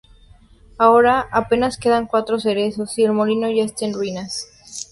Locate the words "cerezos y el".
2.39-3.13